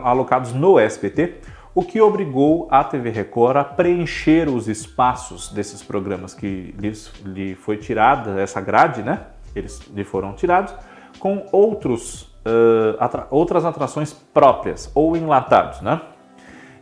alocados 0.04 0.54
no 0.54 0.80
SBT, 0.80 1.36
o 1.76 1.84
que 1.84 2.02
obrigou 2.02 2.68
a 2.72 2.84
TV 2.84 3.12
Record 3.12 3.58
a 3.58 3.64
preencher 3.64 4.50
os 4.50 4.68
espaços 4.68 5.50
desses 5.50 5.84
programas 5.84 6.34
que 6.34 6.74
lhes, 6.80 7.12
lhe 7.24 7.54
foi 7.54 7.78
tirada 7.78 8.42
essa 8.42 8.60
grade, 8.60 9.04
né? 9.04 9.28
Eles 9.56 9.80
lhe 9.94 10.04
foram 10.04 10.34
tirados 10.34 10.74
com 11.20 11.46
outros 11.52 12.24
uh, 12.46 12.98
atra 13.00 13.28
outras 13.30 13.64
atrações 13.64 14.12
próprias 14.12 14.90
ou 14.96 15.16
enlatados, 15.16 15.82
né? 15.82 16.02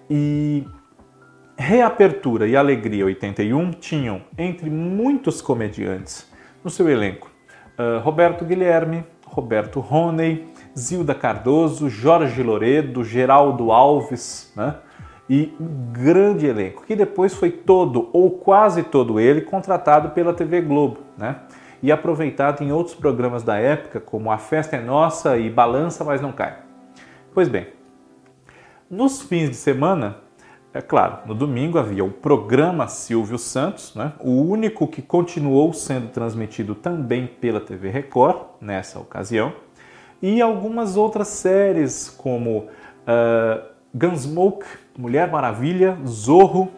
E 0.10 0.66
Reapertura 1.58 2.48
e 2.48 2.56
Alegria 2.56 3.06
81 3.06 3.72
tinham, 3.72 4.22
entre 4.38 4.70
muitos 4.70 5.42
comediantes 5.42 6.30
no 6.64 6.70
seu 6.70 6.90
elenco, 6.90 7.32
uh, 7.80 8.00
Roberto 8.02 8.44
Guilherme, 8.44 9.06
Roberto 9.26 9.80
Roney, 9.80 10.48
Zilda 10.78 11.16
Cardoso, 11.16 11.90
Jorge 11.90 12.44
Loredo, 12.44 13.04
Geraldo 13.04 13.72
Alves, 13.72 14.52
né? 14.56 14.76
E 15.30 15.54
um 15.60 15.92
grande 15.92 16.46
elenco, 16.46 16.84
que 16.86 16.96
depois 16.96 17.34
foi 17.34 17.50
todo 17.50 18.10
ou 18.14 18.30
quase 18.32 18.84
todo 18.84 19.20
ele 19.20 19.42
contratado 19.42 20.10
pela 20.10 20.34
TV 20.34 20.62
Globo, 20.62 21.00
né? 21.18 21.38
E 21.82 21.92
aproveitado 21.92 22.62
em 22.64 22.72
outros 22.72 22.96
programas 22.96 23.44
da 23.44 23.58
época, 23.58 24.00
como 24.00 24.32
A 24.32 24.38
Festa 24.38 24.76
é 24.76 24.82
Nossa 24.82 25.38
e 25.38 25.50
Balança, 25.50 26.04
mas 26.04 26.22
não 26.22 26.32
cai. 26.32 26.58
Pois 27.34 27.48
bem, 27.50 27.68
nos 28.90 29.22
fins 29.22 29.50
de 29.50 29.56
semana, 29.56 30.18
é 30.74 30.82
claro, 30.82 31.20
no 31.26 31.34
domingo 31.34 31.80
havia 31.80 32.04
o 32.04 32.12
programa 32.12 32.88
Silvio 32.88 33.38
Santos, 33.38 33.96
né? 33.96 34.14
o 34.20 34.42
único 34.42 34.88
que 34.88 35.02
continuou 35.02 35.74
sendo 35.74 36.10
transmitido 36.10 36.76
também 36.76 37.26
pela 37.28 37.60
TV 37.62 37.90
Record 37.90 38.38
nessa 38.62 39.00
ocasião, 39.00 39.54
e 40.22 40.42
algumas 40.42 40.98
outras 40.98 41.30
séries 41.30 42.10
como 42.10 42.60
uh, 42.60 43.66
Gunsmoke, 43.94 44.66
Mulher 44.98 45.32
Maravilha, 45.32 45.98
Zorro 46.06 46.72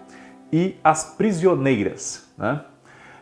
e 0.51 0.75
As 0.83 1.15
Prisioneiras. 1.15 2.27
Né? 2.37 2.61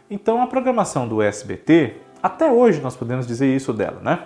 Então 0.09 0.41
a 0.41 0.47
programação 0.47 1.07
do 1.07 1.21
SBT, 1.21 1.97
até 2.21 2.51
hoje 2.51 2.81
nós 2.81 2.95
podemos 2.95 3.25
dizer 3.25 3.47
isso 3.47 3.73
dela, 3.73 3.99
né? 4.01 4.19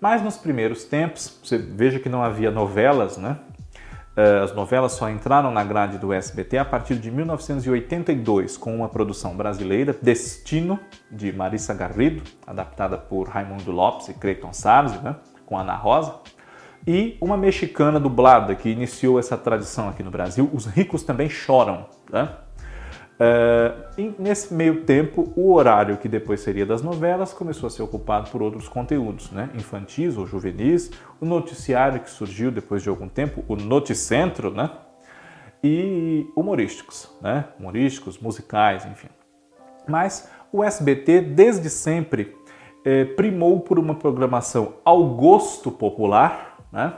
Mas 0.00 0.22
nos 0.22 0.36
primeiros 0.36 0.84
tempos, 0.84 1.40
você 1.42 1.56
veja 1.56 1.98
que 1.98 2.08
não 2.08 2.22
havia 2.22 2.50
novelas, 2.50 3.16
né? 3.16 3.38
Eh, 4.16 4.40
as 4.42 4.54
novelas 4.54 4.92
só 4.92 5.10
entraram 5.10 5.50
na 5.50 5.64
grade 5.64 5.98
do 5.98 6.12
SBT 6.12 6.58
a 6.58 6.64
partir 6.64 6.96
de 6.96 7.10
1982, 7.10 8.56
com 8.56 8.74
uma 8.74 8.88
produção 8.88 9.36
brasileira, 9.36 9.96
Destino, 10.00 10.78
de 11.10 11.32
Marissa 11.32 11.74
Garrido, 11.74 12.22
adaptada 12.46 12.96
por 12.96 13.28
Raimundo 13.28 13.72
Lopes 13.72 14.08
e 14.08 14.14
Creighton 14.14 14.52
Sarzi, 14.52 14.98
né, 14.98 15.16
com 15.44 15.58
Ana 15.58 15.74
Rosa, 15.74 16.14
e 16.86 17.16
uma 17.20 17.36
mexicana 17.36 17.98
dublada 17.98 18.54
que 18.54 18.68
iniciou 18.68 19.18
essa 19.18 19.36
tradição 19.36 19.88
aqui 19.88 20.02
no 20.02 20.10
Brasil, 20.10 20.48
Os 20.52 20.66
Ricos 20.66 21.02
Também 21.02 21.28
Choram. 21.28 21.86
Né? 22.12 22.28
Uh, 23.14 24.14
nesse 24.18 24.52
meio 24.52 24.82
tempo, 24.82 25.32
o 25.36 25.52
horário 25.52 25.96
que 25.98 26.08
depois 26.08 26.40
seria 26.40 26.66
das 26.66 26.82
novelas 26.82 27.32
começou 27.32 27.68
a 27.68 27.70
ser 27.70 27.82
ocupado 27.82 28.28
por 28.30 28.42
outros 28.42 28.66
conteúdos, 28.68 29.30
né? 29.30 29.50
infantis 29.54 30.16
ou 30.16 30.26
juvenis, 30.26 30.90
o 31.20 31.24
noticiário 31.24 32.00
que 32.00 32.10
surgiu 32.10 32.50
depois 32.50 32.82
de 32.82 32.88
algum 32.88 33.08
tempo, 33.08 33.44
o 33.46 33.54
Noticentro, 33.54 34.50
né? 34.50 34.70
e 35.62 36.26
humorísticos, 36.36 37.08
né? 37.22 37.44
humorísticos, 37.58 38.18
musicais, 38.18 38.84
enfim. 38.84 39.08
Mas 39.86 40.28
o 40.52 40.64
SBT, 40.64 41.20
desde 41.20 41.70
sempre, 41.70 42.34
eh, 42.86 43.06
primou 43.06 43.60
por 43.60 43.78
uma 43.78 43.94
programação 43.94 44.74
ao 44.84 45.06
gosto 45.14 45.70
popular, 45.70 46.58
né? 46.70 46.92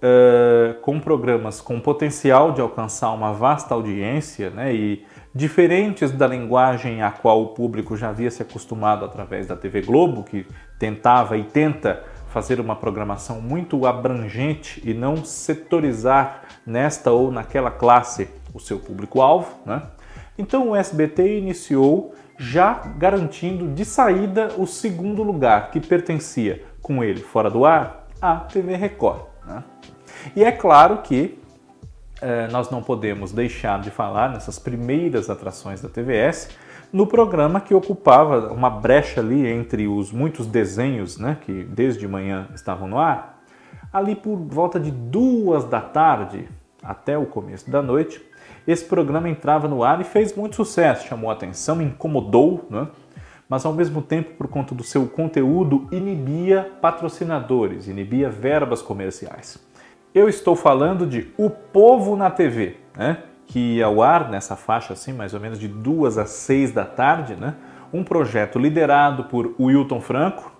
Uh, 0.00 0.80
com 0.80 1.00
programas 1.00 1.60
com 1.60 1.80
potencial 1.80 2.52
de 2.52 2.60
alcançar 2.60 3.10
uma 3.10 3.32
vasta 3.32 3.74
audiência 3.74 4.48
né, 4.48 4.72
e 4.72 5.04
diferentes 5.34 6.10
da 6.10 6.26
linguagem 6.26 7.02
a 7.02 7.10
qual 7.10 7.42
o 7.42 7.48
público 7.48 7.96
já 7.96 8.08
havia 8.08 8.30
se 8.30 8.42
acostumado 8.42 9.04
através 9.04 9.46
da 9.46 9.56
TV 9.56 9.82
Globo, 9.82 10.22
que 10.22 10.46
tentava 10.78 11.36
e 11.36 11.44
tenta 11.44 12.02
fazer 12.28 12.60
uma 12.60 12.76
programação 12.76 13.40
muito 13.40 13.86
abrangente 13.86 14.82
e 14.84 14.92
não 14.92 15.24
setorizar 15.24 16.42
nesta 16.66 17.10
ou 17.10 17.30
naquela 17.30 17.70
classe 17.70 18.28
o 18.54 18.60
seu 18.60 18.78
público-alvo. 18.78 19.48
Né? 19.64 19.82
Então 20.36 20.70
o 20.70 20.76
SBT 20.76 21.38
iniciou 21.38 22.14
já 22.38 22.74
garantindo 22.96 23.66
de 23.68 23.84
saída 23.84 24.48
o 24.56 24.66
segundo 24.66 25.22
lugar, 25.22 25.70
que 25.70 25.80
pertencia 25.80 26.62
com 26.80 27.02
ele 27.02 27.20
fora 27.20 27.50
do 27.50 27.64
ar 27.64 28.06
à 28.20 28.36
TV 28.36 28.76
Record. 28.76 29.22
Né? 29.44 29.64
E 30.36 30.44
é 30.44 30.52
claro 30.52 30.98
que 30.98 31.38
nós 32.50 32.70
não 32.70 32.82
podemos 32.82 33.32
deixar 33.32 33.80
de 33.80 33.90
falar 33.90 34.30
nessas 34.30 34.58
primeiras 34.58 35.30
atrações 35.30 35.80
da 35.80 35.88
TVS 35.88 36.48
no 36.92 37.06
programa 37.06 37.60
que 37.60 37.74
ocupava 37.74 38.52
uma 38.52 38.70
brecha 38.70 39.20
ali 39.20 39.46
entre 39.46 39.86
os 39.86 40.10
muitos 40.10 40.46
desenhos 40.46 41.18
né, 41.18 41.36
que 41.40 41.64
desde 41.64 42.08
manhã 42.08 42.48
estavam 42.54 42.88
no 42.88 42.98
ar. 42.98 43.42
Ali 43.92 44.14
por 44.14 44.36
volta 44.36 44.78
de 44.80 44.90
duas 44.90 45.64
da 45.64 45.80
tarde 45.80 46.48
até 46.82 47.16
o 47.18 47.26
começo 47.26 47.70
da 47.70 47.82
noite, 47.82 48.22
esse 48.66 48.84
programa 48.84 49.28
entrava 49.28 49.68
no 49.68 49.82
ar 49.82 50.00
e 50.00 50.04
fez 50.04 50.34
muito 50.34 50.56
sucesso, 50.56 51.06
chamou 51.06 51.30
atenção, 51.30 51.80
incomodou, 51.80 52.66
né? 52.70 52.88
mas 53.48 53.64
ao 53.64 53.72
mesmo 53.72 54.02
tempo, 54.02 54.34
por 54.34 54.46
conta 54.46 54.74
do 54.74 54.84
seu 54.84 55.06
conteúdo, 55.06 55.88
inibia 55.90 56.70
patrocinadores, 56.80 57.88
inibia 57.88 58.28
verbas 58.28 58.82
comerciais. 58.82 59.58
Eu 60.18 60.28
estou 60.28 60.56
falando 60.56 61.06
de 61.06 61.28
O 61.38 61.48
Povo 61.48 62.16
na 62.16 62.28
TV, 62.28 62.74
né? 62.96 63.18
que 63.46 63.76
ia 63.76 63.86
ao 63.86 64.02
ar 64.02 64.28
nessa 64.28 64.56
faixa 64.56 64.92
assim, 64.92 65.12
mais 65.12 65.32
ou 65.32 65.38
menos 65.38 65.60
de 65.60 65.68
duas 65.68 66.18
às 66.18 66.30
seis 66.30 66.72
da 66.72 66.84
tarde, 66.84 67.36
né? 67.36 67.54
um 67.92 68.02
projeto 68.02 68.58
liderado 68.58 69.26
por 69.26 69.54
Wilton 69.60 70.00
Franco, 70.00 70.50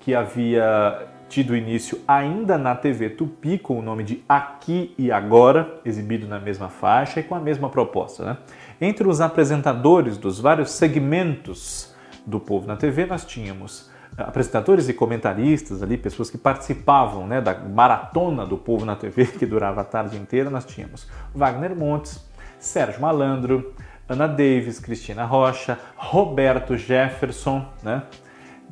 que 0.00 0.16
havia 0.16 1.06
tido 1.28 1.54
início 1.54 2.00
ainda 2.08 2.58
na 2.58 2.74
TV 2.74 3.10
Tupi 3.10 3.56
com 3.56 3.78
o 3.78 3.82
nome 3.82 4.02
de 4.02 4.24
Aqui 4.28 4.92
e 4.98 5.12
Agora, 5.12 5.78
exibido 5.84 6.26
na 6.26 6.40
mesma 6.40 6.68
faixa 6.68 7.20
e 7.20 7.22
com 7.22 7.36
a 7.36 7.40
mesma 7.40 7.70
proposta. 7.70 8.24
Né? 8.24 8.36
Entre 8.80 9.06
os 9.06 9.20
apresentadores 9.20 10.18
dos 10.18 10.40
vários 10.40 10.72
segmentos 10.72 11.94
do 12.26 12.40
Povo 12.40 12.66
na 12.66 12.74
TV, 12.74 13.06
nós 13.06 13.24
tínhamos 13.24 13.87
apresentadores 14.18 14.88
e 14.88 14.92
comentaristas 14.92 15.82
ali, 15.82 15.96
pessoas 15.96 16.28
que 16.28 16.36
participavam 16.36 17.26
né, 17.26 17.40
da 17.40 17.54
maratona 17.54 18.44
do 18.44 18.58
povo 18.58 18.84
na 18.84 18.96
TV, 18.96 19.26
que 19.26 19.46
durava 19.46 19.82
a 19.82 19.84
tarde 19.84 20.16
inteira, 20.16 20.50
nós 20.50 20.64
tínhamos 20.64 21.08
Wagner 21.34 21.76
Montes, 21.76 22.26
Sérgio 22.58 23.00
Malandro, 23.00 23.72
Ana 24.08 24.26
Davis, 24.26 24.80
Cristina 24.80 25.24
Rocha, 25.24 25.78
Roberto 25.96 26.76
Jefferson, 26.76 27.64
né, 27.82 28.02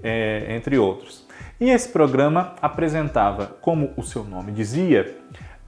é, 0.02 0.46
entre 0.56 0.78
outros. 0.78 1.26
E 1.60 1.70
esse 1.70 1.88
programa 1.88 2.54
apresentava, 2.60 3.46
como 3.60 3.92
o 3.96 4.02
seu 4.02 4.24
nome 4.24 4.52
dizia, 4.52 5.16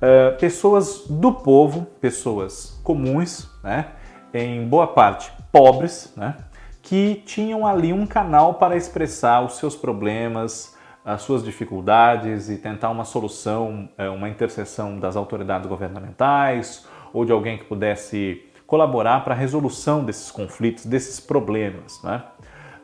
uh, 0.02 0.36
pessoas 0.38 1.06
do 1.08 1.32
povo, 1.32 1.86
pessoas 2.00 2.78
comuns, 2.82 3.48
né, 3.62 3.86
em 4.34 4.66
boa 4.68 4.88
parte 4.88 5.32
pobres, 5.50 6.12
né, 6.14 6.36
que 6.88 7.22
tinham 7.26 7.66
ali 7.66 7.92
um 7.92 8.06
canal 8.06 8.54
para 8.54 8.74
expressar 8.74 9.44
os 9.44 9.58
seus 9.58 9.76
problemas, 9.76 10.74
as 11.04 11.20
suas 11.20 11.44
dificuldades 11.44 12.48
e 12.48 12.56
tentar 12.56 12.88
uma 12.88 13.04
solução, 13.04 13.90
é, 13.98 14.08
uma 14.08 14.26
interseção 14.26 14.98
das 14.98 15.14
autoridades 15.14 15.68
governamentais 15.68 16.86
ou 17.12 17.26
de 17.26 17.32
alguém 17.32 17.58
que 17.58 17.64
pudesse 17.64 18.42
colaborar 18.66 19.22
para 19.22 19.34
a 19.34 19.36
resolução 19.36 20.02
desses 20.02 20.30
conflitos, 20.30 20.86
desses 20.86 21.20
problemas. 21.20 22.02
Né? 22.02 22.22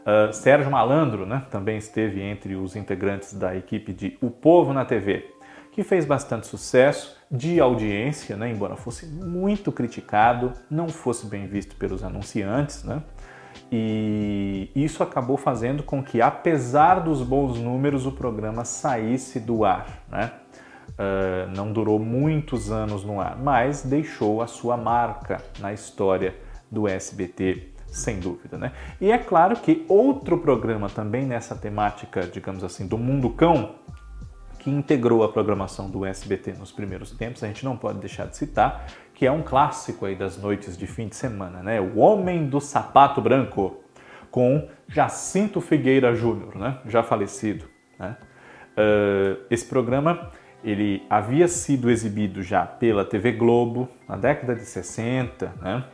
Uh, 0.03 0.33
Sérgio 0.35 0.71
Malandro 0.71 1.25
né, 1.25 1.43
também 1.51 1.79
esteve 1.79 2.21
entre 2.21 2.57
os 2.57 2.77
integrantes 2.77 3.33
da 3.33 3.57
equipe 3.57 3.91
de 3.95 4.19
O 4.21 4.31
Povo 4.31 4.75
na 4.75 4.85
TV, 4.85 5.31
que 5.73 5.83
fez 5.83 6.05
bastante 6.05 6.47
sucesso 6.47 7.17
de 7.31 7.59
audiência, 7.59 8.37
né, 8.37 8.51
embora 8.51 8.77
fosse 8.77 9.07
muito 9.07 9.73
criticado, 9.73 10.53
não 10.71 10.89
fosse 10.89 11.27
bem 11.27 11.47
visto 11.47 11.75
pelos 11.77 12.05
anunciantes. 12.05 12.85
Né? 12.85 13.03
E 13.71 14.71
isso 14.75 15.03
acabou 15.03 15.37
fazendo 15.37 15.83
com 15.83 16.03
que, 16.03 16.21
apesar 16.21 17.01
dos 17.01 17.23
bons 17.23 17.59
números, 17.59 18.07
o 18.07 18.13
programa 18.13 18.65
saísse 18.65 19.41
do 19.41 19.65
ar. 19.65 20.05
Né? 20.11 20.31
Uh, 20.91 21.51
não 21.57 21.73
durou 21.73 21.99
muitos 21.99 22.71
anos 22.71 23.05
no 23.05 23.21
ar, 23.21 23.37
mas 23.37 23.83
deixou 23.83 24.41
a 24.43 24.47
sua 24.47 24.77
marca 24.77 25.43
na 25.59 25.73
história 25.73 26.37
do 26.71 26.87
SBT, 26.87 27.73
sem 27.87 28.21
dúvida. 28.21 28.57
Né? 28.57 28.73
E 29.01 29.11
é 29.11 29.19
claro 29.19 29.57
que 29.57 29.85
outro 29.89 30.39
programa 30.39 30.89
também 30.89 31.25
nessa 31.25 31.55
temática, 31.55 32.23
digamos 32.23 32.63
assim, 32.63 32.87
do 32.87 32.99
mundo 32.99 33.31
cão, 33.31 33.75
que 34.65 34.71
integrou 34.71 35.23
a 35.23 35.29
programação 35.29 35.91
do 35.91 36.07
SBT 36.07 36.55
nos 36.55 36.73
primeiros 36.73 37.11
tempos, 37.11 37.45
a 37.45 37.47
gente 37.47 37.67
não 37.67 37.77
pode 37.77 37.99
deixar 37.99 38.27
de 38.27 38.35
citar, 38.35 38.87
que 39.13 39.27
é 39.27 39.31
um 39.31 39.43
clássico 39.43 40.07
aí 40.07 40.17
das 40.17 40.39
noites 40.39 40.75
de 40.75 40.87
fim 40.87 41.07
de 41.07 41.17
semana, 41.17 41.63
né? 41.63 41.79
O 41.79 41.99
Homem 41.99 42.47
do 42.47 42.59
Sapato 42.63 43.21
Branco, 43.21 43.85
com 44.31 44.67
Jacinto 44.89 45.61
Figueira 45.61 46.15
Júnior, 46.15 46.57
né? 46.57 46.79
Já 46.87 47.03
falecido, 47.03 47.67
né? 47.99 48.17
Uh, 48.73 49.45
esse 49.51 49.67
programa 49.67 50.31
ele 50.65 51.03
havia 51.11 51.47
sido 51.47 51.91
exibido 51.91 52.43
já 52.43 52.65
pela 52.65 53.05
TV 53.05 53.33
Globo 53.33 53.87
na 54.09 54.17
década 54.17 54.55
de 54.55 54.65
60, 54.65 55.53
né? 55.61 55.85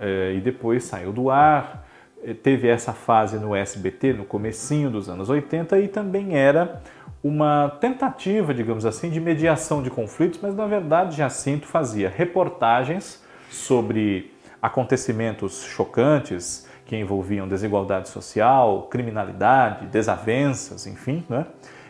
Uh, 0.00 0.38
e 0.38 0.40
depois 0.40 0.84
saiu 0.84 1.12
do 1.12 1.28
ar, 1.28 1.85
teve 2.34 2.68
essa 2.68 2.92
fase 2.92 3.38
no 3.38 3.54
SBT 3.54 4.12
no 4.12 4.24
comecinho 4.24 4.90
dos 4.90 5.08
anos 5.08 5.28
80 5.28 5.78
e 5.80 5.88
também 5.88 6.36
era 6.36 6.82
uma 7.22 7.76
tentativa, 7.80 8.54
digamos 8.54 8.86
assim, 8.86 9.10
de 9.10 9.20
mediação 9.20 9.82
de 9.82 9.90
conflitos, 9.90 10.38
mas 10.42 10.54
na 10.54 10.66
verdade 10.66 11.16
Jacinto 11.16 11.66
fazia 11.66 12.08
reportagens 12.08 13.22
sobre 13.50 14.32
acontecimentos 14.60 15.64
chocantes 15.64 16.68
que 16.84 16.96
envolviam 16.96 17.48
desigualdade 17.48 18.08
social, 18.08 18.82
criminalidade, 18.90 19.86
desavenças, 19.86 20.86
enfim, 20.86 21.24
né? 21.28 21.46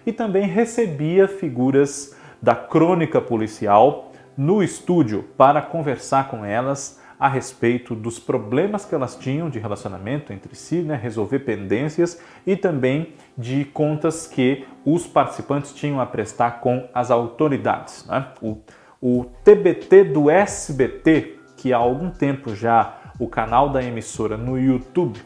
e 0.06 0.12
também 0.12 0.46
recebia 0.46 1.28
figuras 1.28 2.16
da 2.40 2.54
crônica 2.54 3.20
policial 3.20 4.12
no 4.36 4.62
estúdio 4.62 5.24
para 5.36 5.60
conversar 5.62 6.28
com 6.28 6.44
elas 6.44 7.00
a 7.18 7.28
respeito 7.28 7.94
dos 7.94 8.18
problemas 8.18 8.84
que 8.84 8.94
elas 8.94 9.16
tinham 9.16 9.48
de 9.48 9.58
relacionamento 9.58 10.32
entre 10.32 10.54
si, 10.54 10.82
né, 10.82 10.94
resolver 10.94 11.40
pendências 11.40 12.20
e 12.46 12.56
também 12.56 13.14
de 13.36 13.64
contas 13.64 14.26
que 14.26 14.66
os 14.84 15.06
participantes 15.06 15.72
tinham 15.72 16.00
a 16.00 16.06
prestar 16.06 16.60
com 16.60 16.88
as 16.92 17.10
autoridades. 17.10 18.06
Né? 18.06 18.26
O, 18.42 18.58
o 19.00 19.24
TBT 19.44 20.04
do 20.04 20.30
SBT, 20.30 21.38
que 21.56 21.72
há 21.72 21.78
algum 21.78 22.10
tempo 22.10 22.54
já 22.54 22.98
o 23.18 23.28
canal 23.28 23.70
da 23.70 23.82
emissora 23.82 24.36
no 24.36 24.58
YouTube, 24.58 25.18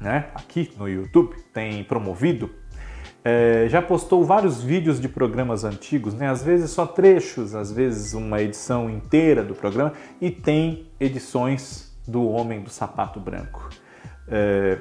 né, 0.00 0.26
aqui 0.34 0.70
no 0.76 0.88
YouTube, 0.88 1.36
tem 1.54 1.82
promovido 1.84 2.50
é, 3.28 3.66
já 3.68 3.82
postou 3.82 4.24
vários 4.24 4.62
vídeos 4.62 5.00
de 5.00 5.08
programas 5.08 5.64
antigos, 5.64 6.14
né? 6.14 6.30
às 6.30 6.44
vezes 6.44 6.70
só 6.70 6.86
trechos, 6.86 7.56
às 7.56 7.72
vezes 7.72 8.14
uma 8.14 8.40
edição 8.40 8.88
inteira 8.88 9.42
do 9.42 9.52
programa, 9.52 9.94
e 10.20 10.30
tem 10.30 10.86
edições 11.00 11.92
do 12.06 12.24
Homem 12.24 12.60
do 12.60 12.70
Sapato 12.70 13.18
Branco. 13.18 13.68
É, 14.28 14.78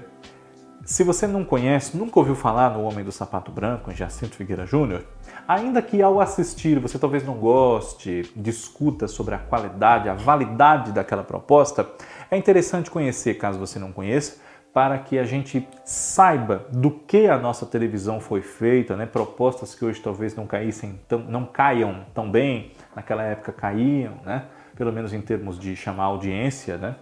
se 0.86 1.03
você 1.03 1.25
não 1.25 1.43
conhece, 1.43 1.97
nunca 1.97 2.19
ouviu 2.19 2.36
falar 2.36 2.69
no 2.69 2.84
Homem 2.84 3.03
do 3.03 3.12
Sapato 3.12 3.51
Branco, 3.51 3.89
em 3.89 3.95
Jacinto 3.95 4.36
Figueira 4.36 4.63
Júnior, 4.63 5.03
ainda 5.47 5.81
que 5.81 5.99
ao 6.03 6.21
assistir 6.21 6.77
você 6.77 6.99
talvez 6.99 7.25
não 7.25 7.34
goste, 7.34 8.31
discuta 8.36 9.08
sobre 9.08 9.34
a 9.34 9.39
qualidade, 9.39 10.08
a 10.08 10.13
validade 10.13 10.91
daquela 10.91 11.23
proposta, 11.23 11.89
é 12.29 12.38
interessante 12.38 12.91
conhecer, 12.91 13.39
caso 13.39 13.58
você 13.58 13.79
não 13.79 13.91
conheça, 13.91 14.44
para 14.76 15.00
que 15.00 15.18
a 15.18 15.24
gente 15.24 15.66
saiba 15.86 16.66
do 16.70 16.92
que 16.92 17.28
a 17.28 17.38
nossa 17.38 17.66
televisão 17.66 18.20
foi 18.20 18.42
feita, 18.42 18.94
né? 18.98 19.06
propostas 19.06 19.74
que 19.74 19.86
hoje 19.86 20.02
talvez 20.02 20.36
não 20.36 20.46
caíssem 20.46 21.00
tão, 21.08 21.20
não 21.20 21.46
caiam 21.46 22.04
tão 22.14 22.30
bem, 22.30 22.74
naquela 22.94 23.24
época 23.24 23.54
caíam, 23.54 24.16
né? 24.26 24.44
pelo 24.76 24.92
menos 24.92 25.14
em 25.14 25.22
termos 25.22 25.58
de 25.58 25.78
chamar 25.78 26.04
audiência. 26.04 26.76
Né? 26.78 26.96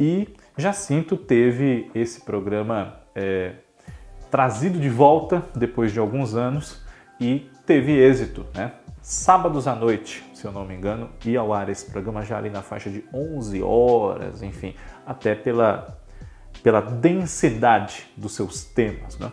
E 0.00 0.34
Jacinto 0.58 1.16
teve 1.16 1.88
esse 1.94 2.22
programa 2.22 2.96
é, 3.14 3.52
trazido 4.28 4.80
de 4.80 4.88
volta 4.90 5.44
depois 5.54 5.92
de 5.92 6.00
alguns 6.00 6.34
anos 6.34 6.84
e 7.20 7.48
teve 7.64 7.92
êxito. 7.92 8.44
Né? 8.52 8.72
Sábados 9.00 9.68
à 9.68 9.76
noite, 9.76 10.24
se 10.34 10.44
eu 10.44 10.50
não 10.50 10.64
me 10.64 10.74
engano, 10.74 11.10
ia 11.24 11.38
ao 11.38 11.52
ar 11.52 11.68
esse 11.68 11.88
programa 11.88 12.24
já 12.24 12.36
ali 12.36 12.50
na 12.50 12.62
faixa 12.62 12.90
de 12.90 13.04
11 13.14 13.62
horas, 13.62 14.42
enfim, 14.42 14.74
até 15.06 15.36
pela 15.36 16.04
pela 16.66 16.82
densidade 16.82 18.08
dos 18.16 18.34
seus 18.34 18.64
temas. 18.64 19.16
Né? 19.20 19.30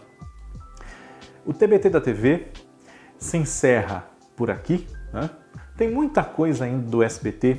O 1.43 1.51
TBT 1.51 1.89
da 1.89 1.99
TV 1.99 2.49
se 3.17 3.37
encerra 3.37 4.05
por 4.35 4.51
aqui. 4.51 4.87
Né? 5.11 5.27
Tem 5.75 5.89
muita 5.89 6.23
coisa 6.23 6.65
ainda 6.65 6.87
do 6.87 7.01
SBT 7.01 7.57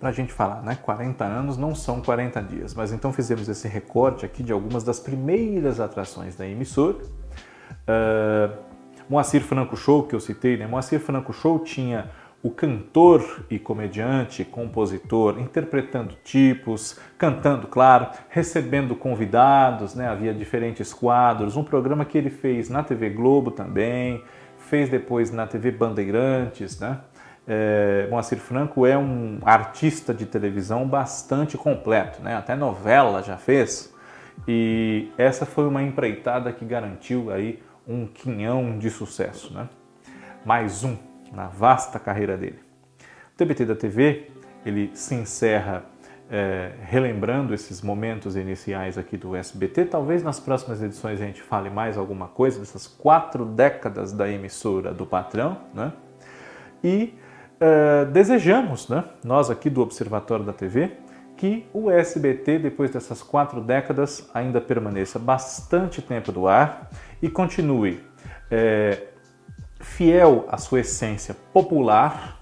para 0.00 0.08
a 0.08 0.12
gente 0.12 0.32
falar, 0.32 0.62
né? 0.62 0.76
40 0.82 1.24
anos 1.24 1.56
não 1.56 1.76
são 1.76 2.02
40 2.02 2.42
dias, 2.42 2.74
mas 2.74 2.92
então 2.92 3.12
fizemos 3.12 3.48
esse 3.48 3.68
recorte 3.68 4.26
aqui 4.26 4.42
de 4.42 4.50
algumas 4.50 4.82
das 4.82 4.98
primeiras 4.98 5.78
atrações 5.78 6.34
da 6.34 6.44
emissora. 6.44 6.98
Uh, 7.86 8.58
Moacir 9.08 9.42
Franco 9.42 9.76
Show, 9.76 10.08
que 10.08 10.14
eu 10.16 10.18
citei, 10.18 10.56
né? 10.56 10.66
Moacir 10.66 10.98
Franco 10.98 11.32
Show 11.32 11.60
tinha 11.60 12.10
o 12.42 12.50
cantor 12.50 13.44
e 13.48 13.58
comediante, 13.58 14.44
compositor, 14.44 15.38
interpretando 15.38 16.16
tipos, 16.24 16.98
cantando, 17.16 17.68
claro, 17.68 18.08
recebendo 18.28 18.96
convidados, 18.96 19.94
né? 19.94 20.08
havia 20.08 20.34
diferentes 20.34 20.92
quadros, 20.92 21.56
um 21.56 21.62
programa 21.62 22.04
que 22.04 22.18
ele 22.18 22.30
fez 22.30 22.68
na 22.68 22.82
TV 22.82 23.10
Globo 23.10 23.52
também, 23.52 24.24
fez 24.58 24.88
depois 24.88 25.30
na 25.30 25.46
TV 25.46 25.70
Bandeirantes, 25.70 26.80
né? 26.80 27.00
É, 27.46 28.06
Moacir 28.08 28.38
Franco 28.38 28.86
é 28.86 28.96
um 28.96 29.40
artista 29.44 30.14
de 30.14 30.26
televisão 30.26 30.86
bastante 30.86 31.58
completo, 31.58 32.22
né? 32.22 32.36
até 32.36 32.54
novela 32.54 33.20
já 33.20 33.36
fez, 33.36 33.92
e 34.46 35.10
essa 35.18 35.44
foi 35.44 35.66
uma 35.66 35.82
empreitada 35.82 36.52
que 36.52 36.64
garantiu 36.64 37.32
aí 37.32 37.60
um 37.86 38.06
quinhão 38.06 38.78
de 38.78 38.88
sucesso. 38.90 39.52
Né? 39.52 39.68
Mais 40.44 40.84
um 40.84 40.96
na 41.32 41.48
vasta 41.48 41.98
carreira 41.98 42.36
dele. 42.36 42.58
O 43.34 43.36
TBT 43.36 43.64
da 43.64 43.74
TV 43.74 44.30
ele 44.64 44.90
se 44.94 45.14
encerra 45.14 45.84
é, 46.30 46.72
relembrando 46.82 47.52
esses 47.52 47.82
momentos 47.82 48.36
iniciais 48.36 48.96
aqui 48.96 49.16
do 49.16 49.34
SBT. 49.34 49.86
Talvez 49.86 50.22
nas 50.22 50.38
próximas 50.38 50.82
edições 50.82 51.20
a 51.20 51.24
gente 51.24 51.42
fale 51.42 51.68
mais 51.68 51.98
alguma 51.98 52.28
coisa 52.28 52.60
dessas 52.60 52.86
quatro 52.86 53.44
décadas 53.44 54.12
da 54.12 54.28
emissora 54.28 54.94
do 54.94 55.04
patrão, 55.04 55.58
né? 55.74 55.92
E 56.82 57.14
é, 57.60 58.04
desejamos, 58.06 58.88
né, 58.88 59.04
nós 59.22 59.50
aqui 59.50 59.70
do 59.70 59.82
Observatório 59.82 60.44
da 60.44 60.52
TV, 60.52 60.90
que 61.36 61.66
o 61.72 61.90
SBT, 61.90 62.58
depois 62.58 62.90
dessas 62.90 63.22
quatro 63.22 63.60
décadas, 63.60 64.28
ainda 64.32 64.60
permaneça 64.60 65.18
bastante 65.18 66.00
tempo 66.00 66.32
do 66.32 66.48
ar 66.48 66.90
e 67.20 67.28
continue 67.28 68.00
é, 68.50 69.11
fiel 69.82 70.46
à 70.48 70.56
sua 70.56 70.80
essência 70.80 71.36
popular, 71.52 72.40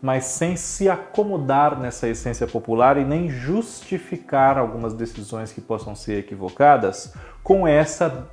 mas 0.00 0.24
sem 0.24 0.56
se 0.56 0.88
acomodar 0.88 1.78
nessa 1.78 2.08
essência 2.08 2.46
popular 2.46 2.96
e 2.96 3.04
nem 3.04 3.30
justificar 3.30 4.58
algumas 4.58 4.94
decisões 4.94 5.52
que 5.52 5.60
possam 5.60 5.94
ser 5.94 6.18
equivocadas 6.18 7.14
com 7.42 7.68
essa 7.68 8.28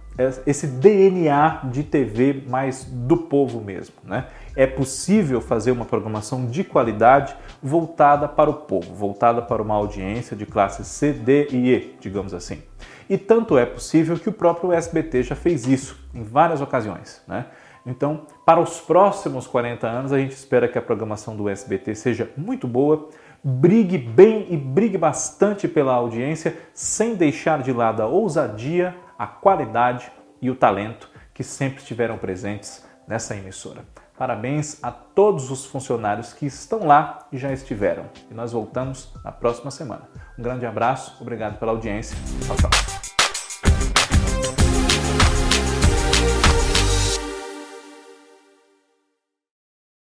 esse 0.46 0.68
DNA 0.68 1.62
de 1.72 1.82
TV 1.82 2.44
mais 2.46 2.84
do 2.84 3.16
povo 3.16 3.62
mesmo, 3.62 3.96
né? 4.04 4.26
É 4.54 4.68
possível 4.68 5.40
fazer 5.40 5.72
uma 5.72 5.86
programação 5.86 6.46
de 6.46 6.62
qualidade 6.62 7.34
voltada 7.64 8.28
para 8.28 8.50
o 8.50 8.54
povo, 8.56 8.94
voltada 8.94 9.42
para 9.42 9.62
uma 9.62 9.76
audiência 9.76 10.36
de 10.36 10.46
classe 10.46 10.84
C, 10.84 11.14
D 11.14 11.48
e 11.52 11.74
E, 11.74 11.98
digamos 12.02 12.34
assim. 12.34 12.62
E 13.10 13.18
tanto 13.18 13.58
é 13.58 13.66
possível 13.66 14.20
que 14.20 14.28
o 14.28 14.34
próprio 14.34 14.74
SBT 14.74 15.24
já 15.24 15.36
fez 15.36 15.66
isso 15.66 15.98
em 16.14 16.24
várias 16.24 16.60
ocasiões, 16.60 17.22
né? 17.26 17.46
Então, 17.90 18.22
para 18.46 18.60
os 18.60 18.80
próximos 18.80 19.48
40 19.48 19.88
anos, 19.88 20.14
a 20.14 20.20
gente 20.20 20.32
espera 20.32 20.68
que 20.68 20.78
a 20.78 20.82
programação 20.82 21.36
do 21.36 21.50
SBT 21.50 21.96
seja 21.96 22.30
muito 22.38 22.68
boa, 22.68 23.10
brigue 23.44 23.98
bem 23.98 24.46
e 24.50 24.56
brigue 24.56 24.98
bastante 24.98 25.68
pela 25.68 25.94
audiência, 25.94 26.56
sem 26.72 27.16
deixar 27.16 27.64
de 27.64 27.74
lado 27.74 28.04
a 28.04 28.06
ousadia, 28.06 28.96
a 29.18 29.26
qualidade 29.26 30.12
e 30.40 30.52
o 30.52 30.56
talento 30.56 31.10
que 31.34 31.44
sempre 31.44 31.82
estiveram 31.82 32.18
presentes 32.18 32.86
nessa 33.08 33.36
emissora. 33.36 33.84
Parabéns 34.16 34.84
a 34.84 34.92
todos 34.92 35.50
os 35.50 35.66
funcionários 35.66 36.34
que 36.34 36.46
estão 36.46 36.86
lá 36.86 37.26
e 37.32 37.38
já 37.38 37.52
estiveram. 37.52 38.06
E 38.30 38.34
nós 38.34 38.52
voltamos 38.52 39.12
na 39.24 39.32
próxima 39.32 39.72
semana. 39.72 40.10
Um 40.38 40.44
grande 40.44 40.66
abraço, 40.66 41.18
obrigado 41.22 41.58
pela 41.58 41.72
audiência. 41.72 42.18
Tchau, 42.46 42.56
tchau. 42.58 42.89